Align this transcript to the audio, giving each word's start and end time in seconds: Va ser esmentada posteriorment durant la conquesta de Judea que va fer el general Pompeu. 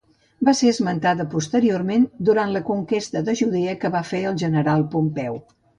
Va 0.47 0.53
ser 0.59 0.71
esmentada 0.75 1.25
posteriorment 1.33 2.09
durant 2.31 2.55
la 2.57 2.65
conquesta 2.73 3.25
de 3.29 3.39
Judea 3.45 3.79
que 3.85 3.95
va 3.99 4.07
fer 4.13 4.27
el 4.33 4.45
general 4.47 4.93
Pompeu. 4.97 5.45